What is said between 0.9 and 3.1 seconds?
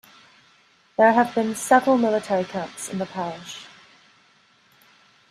There have been several military camps in the